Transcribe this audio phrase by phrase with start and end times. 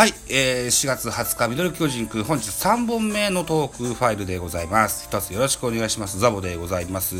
[0.00, 5.04] はい、えー、4月20日、ミドル巨人くん、本日3本目のトークファイルでございます。
[5.04, 6.18] 一つよろしくお願いします。
[6.18, 7.16] ザボでございます。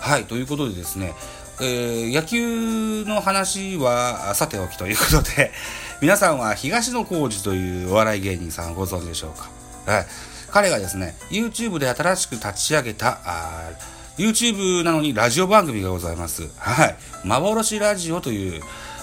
[0.00, 1.14] はい、ということでですね、
[1.60, 5.52] えー、野球の話はさておきということで、
[6.02, 9.38] 皆さんは東野幸治というお笑い芸人さんご存知でしょう
[9.86, 9.92] か？
[9.92, 10.06] はい、
[10.50, 13.70] 彼がですね、YouTube で新しく立ち上げた、あ
[14.16, 16.48] YouTube なのにラジオ番組がございます。
[16.56, 18.60] はい、幻ラジオという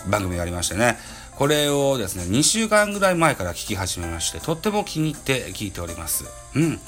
[0.08, 0.98] 番組がありましてね、
[1.38, 6.26] これをですね、2週間ぐらい前から聞き始めまして、とっても気に入って聞いております。
[6.56, 6.80] うん。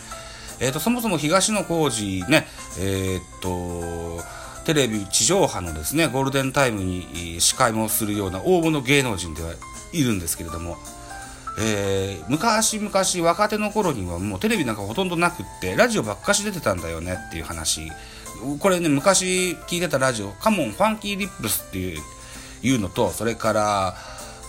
[0.59, 2.47] えっ、ー、と、そもそも東野幸治ね、
[2.79, 4.21] えっ、と、
[4.65, 9.53] テレビ地上波のですね、ゴールデンタイムに司会もするような大物芸能人では
[9.93, 10.77] いるんですけれども、
[11.59, 17.91] えー、昔々若手の頃にはもうテレビなんかほとんどなくってラジオばっかし出てたんだよねっていう話
[18.59, 22.01] これね昔聞いてたラジオカモンファンキーリップスっていう
[22.61, 23.95] いうのとそれから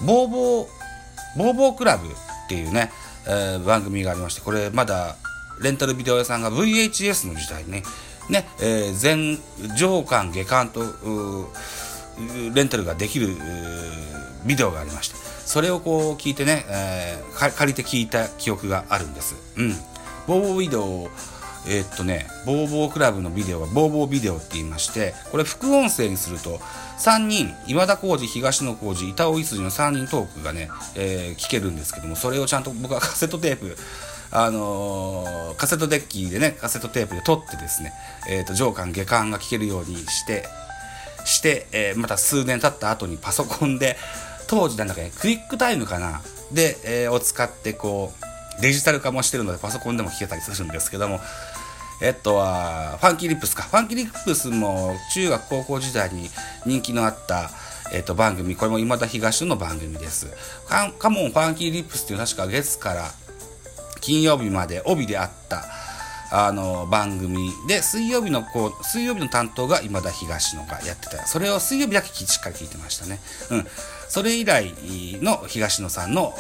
[0.05, 0.69] ボーボー、
[1.37, 2.11] ボーボークラブっ
[2.49, 2.91] ていうね、
[3.27, 5.17] えー、番組がありまして、これまだ
[5.61, 7.83] レンタルビデオ屋さんが VHS の時代にね、
[8.29, 9.39] ね、えー、全
[9.77, 10.83] 上巻下巻と
[12.55, 13.29] レンタルができる
[14.47, 19.35] ビデオがありましてそれをこう聞いてね、えー、借りて聞いた記憶があるんです。
[19.57, 19.73] うん。
[20.27, 21.09] ボーボービデオ
[21.69, 26.61] えー、っとね、ボーボークラブのビデオはボーボービデオって言いまして、これ副音声にすると、
[26.99, 33.77] 3人、今田耕司、東野耕司、板尾いすじの3人トークがね、えー、聞けるんですけども、それをちゃんと僕はカセットテープ、
[34.31, 37.93] あのー、カセットデッキでね、カセットテープで撮ってですね、
[38.29, 40.49] えっ、と、上巻、下巻が聞けるようにして、
[41.27, 43.99] して、えまた数年経った後にパソコンで、
[44.47, 48.29] 当時なんだかね、クイックタイムかな、で、えを使ってこう、
[48.61, 51.21] デジタル化もしてるのでパソコンでも弾けたりするんですけども、
[52.01, 53.65] えっとは、ファンキーリップスか。
[53.65, 56.31] ファンキーリップスも中学高校時代に
[56.65, 57.51] 人気のあった、
[57.93, 58.55] えっと、番組。
[58.55, 60.29] これも今田東の番組です。
[60.99, 63.11] カモンファンキーリップスっていう確か月から
[64.01, 65.65] 金曜日まで帯であった、
[66.31, 71.27] あの、番組で、水曜日の、こう、水曜日の担当が今田東野がやってた。
[71.27, 73.19] それを水曜日だけしっかり聞いてましたね。
[73.51, 73.67] うん。
[74.09, 74.75] それ以来
[75.23, 76.35] の東野さんの、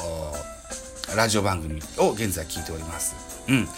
[1.17, 3.17] ラジオ番組を現在聞いております。
[3.49, 3.69] うん。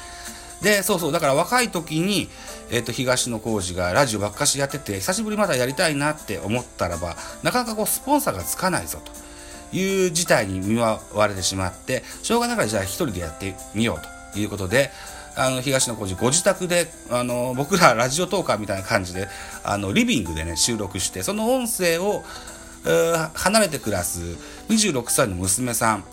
[0.62, 2.28] で、そうそう、だから若い時に、
[2.70, 9.20] えっ、ー、と、東野幸治がラジオばっかしやってて、久しぶりまだやりたいなって思ったらば、なかなかこう、スポンサーがつかないぞと。
[9.72, 14.90] いう事態に見舞われてしまって、しょうがないからじゃあ一人でやってみようということで、
[15.36, 19.28] あの、東野幸治ご自宅で、あの、僕らラジオトーカーみたいな感じで、
[19.62, 22.24] あの、リビングでね、収録して、その音声を、
[23.34, 24.20] 離れて暮らす
[24.70, 26.04] 26歳の娘さん、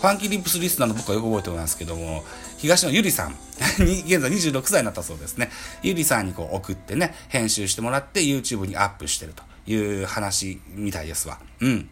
[0.00, 2.24] ファンキーリップスリスナーの僕はよく覚えておりますけども、
[2.56, 3.36] 東野ゆりさん、
[3.84, 5.50] 現在26歳になったそうですね。
[5.82, 11.38] ゆりさんにこう送ってね、編集してもらって YouTube にアップしてるという話みたいですわ。
[11.60, 11.90] うん。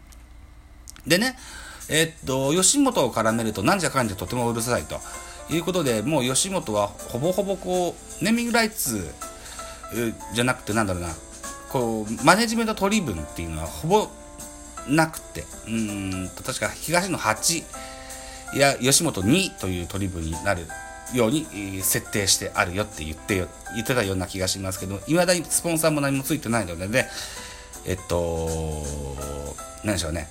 [1.05, 1.37] でね、
[1.87, 4.99] えっと、吉本を絡めるとなんじゃかんじゃとてもうるさいと
[5.51, 9.07] いうことで、もう吉本はほぼほぼこう、ネーミングライツ
[10.33, 11.09] じゃなくてなんだろうな、
[11.69, 14.09] こう、マネジメント取り分っていうのはほぼ
[14.87, 17.63] なくて、うんと、確か東の8、
[18.53, 20.65] いや吉本2という取り分になる
[21.13, 23.35] ように設定してあるよって言って
[23.75, 27.07] 言ってたような気がしますけどいまだにスポンサーも何もついてないのでね
[27.85, 28.83] えっと
[29.83, 30.27] 何でしょうね。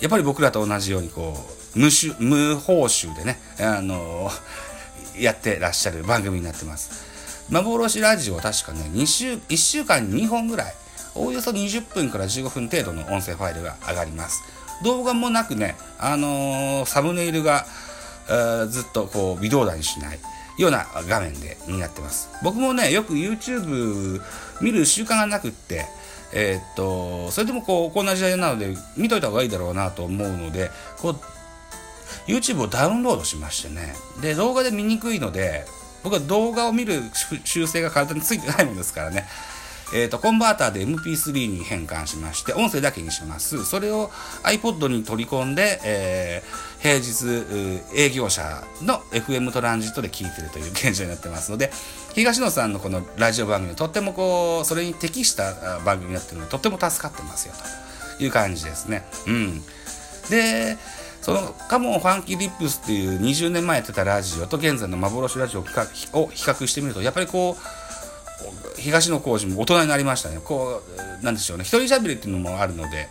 [0.00, 1.34] やっぱり僕らと同じようにこ
[1.74, 1.88] う無
[2.18, 4.30] 無報酬でねあの
[5.18, 7.04] やってらっしゃる番組になってます。
[7.50, 10.74] 幻ラジオは確かね2週1週間に2本ぐらい
[11.14, 14.42] おおよそ20分から15分程度の音声ファイルが上がります。
[14.82, 17.66] 動画もなくね、あのー、サムネイルが、
[18.68, 20.18] ずっとこう微動だにしない
[20.58, 22.28] ような画面でになってます。
[22.42, 24.20] 僕もね、よく YouTube
[24.60, 25.86] 見る習慣がなくって、
[26.32, 31.20] えー、っと、それでもこう、こんな時代なので見といた方がいいだろうなと思うので、こう、
[32.26, 33.94] YouTube をダウンロードしましてね。
[34.20, 35.64] で、動画で見にくいので、
[36.02, 37.02] 僕は動画を見る
[37.44, 39.26] 習性が体についてないものですからね。
[39.92, 43.64] えーと、コンバーターで MP3 に変換しまして音声だけにします。
[43.64, 44.10] それを
[44.42, 51.70] iPod に取り込んで、えー、平日営業者の FM トランジットで聞いてるという現状になってますので
[52.14, 57.54] 東野さんのこのラジオ番組とってもこうそれに適した番組になってるのでとっても助かってますよ
[58.18, 59.04] という感じですね。
[59.26, 59.62] うん。
[60.30, 60.76] で
[61.22, 67.85] そのカモンファンキーリップスっていう20年前やってたラジオと現在の幻ラジオを比較してみるとやっぱりこう
[68.78, 70.40] 東野幸治も大人になりましたね。
[70.42, 70.82] こ
[71.20, 71.64] う、なんでしょうね。
[71.64, 73.08] 一人喋りっていうのもあるので、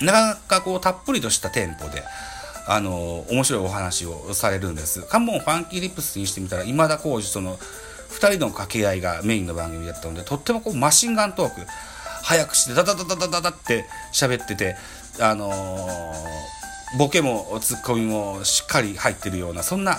[0.00, 2.02] なかなかこう、たっぷりとしたテンポで、
[2.66, 5.02] あの、面白いお話をされるんです。
[5.02, 11.60] カモンファンキーリップスにしてみたら、今田耕司との2人の掛け合いがメインの番組だったので、とってもこう、マシンガントーク、
[12.22, 14.76] 早くしてダダダダダダダって喋ってて、
[15.18, 19.98] あのー、ボケもツッコミもしっかり入ってるようなそんな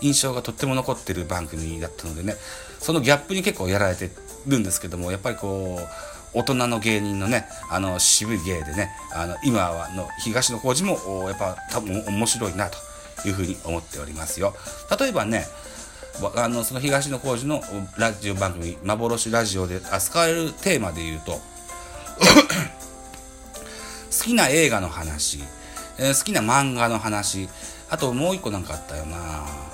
[0.00, 2.34] 印象がとっても残ってる番組だったのでね
[2.82, 4.10] そのギャップに結構やられて
[4.46, 10.98] るんですけどもやっぱりこう大人の芸人のねあの渋い芸でねあの今はの東野幸治も
[11.28, 12.78] やっぱ多分面白いなと
[13.28, 14.54] いうふうに思っておりますよ。
[14.98, 15.44] 例えばね
[16.36, 17.62] あのその東野幸治の
[17.96, 21.32] ラジオ番組「幻ラジオ」で扱われるテーマで言うと
[24.10, 25.42] 好きな映画の話、
[25.98, 27.48] えー、好きな漫画の話
[27.88, 29.71] あともう一個なんかあったよな。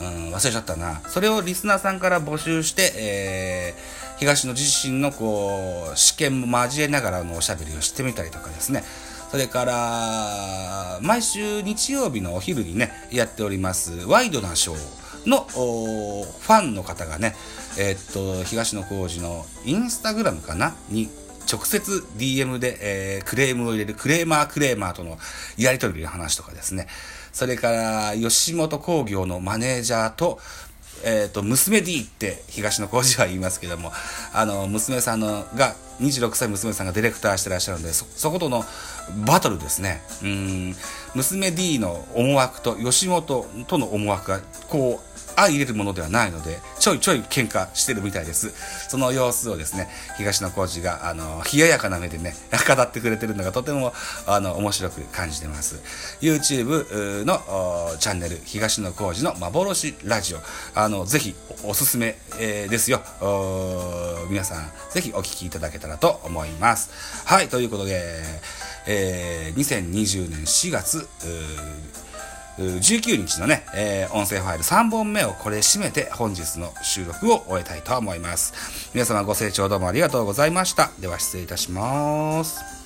[0.00, 1.00] うん忘れちゃったな。
[1.08, 8.82] それをリスナーさんから募集して、えー、東野自身のこう試験も交えながらのおしゃべりをしてみたりとかですね。
[9.30, 17.34] それから毎週日曜日のお昼にねやっておりますワイドなショーのファンの方がね
[17.76, 20.76] えー、っと東野幸治のインスタグラムかな？
[20.88, 21.08] に
[21.50, 25.18] 直接 DM で、えー、クレームを入れるクレーマークレーマーとの
[25.58, 26.86] やり取りの話とかですね。
[27.34, 30.38] それから、吉本興業のマネージャーと、
[31.04, 33.90] えっ、ー、と、娘 D って東野幸治は言いますけども、
[34.32, 38.64] あの、娘さんのが、26歳娘さんがディレクターしてらっしゃるので、そ、そことの
[39.26, 40.02] バトルですね。
[40.22, 40.74] うん、
[41.14, 48.52] 娘 D の思惑と吉本との思惑が、こう、相入れるものではないので、ちょいちょい喧嘩してるみたいです。
[48.88, 52.34] その様子をですね、東野幸治が、あの、冷ややかな目でね、
[52.66, 53.92] 語ってくれてるのがとても、
[54.26, 55.80] あの、面白く感じてます。
[56.20, 60.38] YouTube のチャンネル、東野幸治の幻ラジオ、
[60.74, 63.00] あの、ぜひおすすめ、えー、ですよ。
[64.30, 66.90] 皆さん、ぜひお聞きいただけたらと思います。
[67.26, 68.22] はい、ということで、
[68.86, 71.08] えー、2020年4月、
[72.58, 78.90] 19日のね、えー、音声ファイル3本目をこれ締めて本日の収録を終えたいと思います。
[78.94, 80.90] 皆様ご清聴どうもありがとうございました。
[81.00, 82.83] では失礼いたします。